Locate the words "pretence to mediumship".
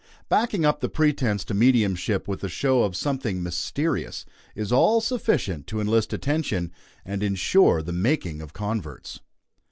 0.89-2.27